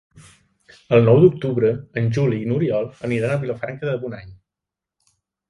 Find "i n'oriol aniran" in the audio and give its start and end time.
2.45-3.35